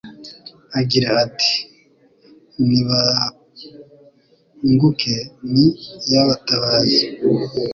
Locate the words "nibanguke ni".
2.67-5.65